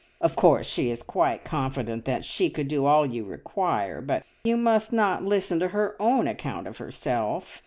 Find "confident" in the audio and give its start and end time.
1.43-2.05